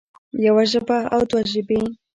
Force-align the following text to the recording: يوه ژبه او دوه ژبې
يوه 0.45 0.63
ژبه 0.71 0.97
او 1.13 1.21
دوه 1.29 1.41
ژبې 1.51 1.81